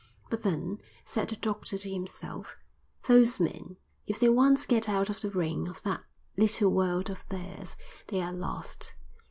"But 0.31 0.41
then," 0.41 0.79
said 1.05 1.27
the 1.29 1.35
doctor 1.35 1.77
to 1.77 1.87
himself, 1.87 2.57
"those 3.03 3.39
men, 3.39 3.77
if 4.07 4.19
they 4.19 4.29
once 4.29 4.65
get 4.65 4.89
out 4.89 5.11
of 5.11 5.21
the 5.21 5.29
ring 5.29 5.67
of 5.67 5.83
that 5.83 6.01
little 6.35 6.71
world 6.71 7.11
of 7.11 7.23
theirs, 7.29 7.75
they 8.07 8.19
are 8.19 8.33
lost. 8.33 8.95